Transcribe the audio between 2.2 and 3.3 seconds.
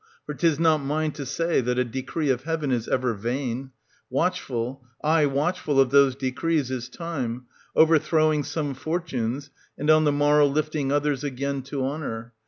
of Heaven is ever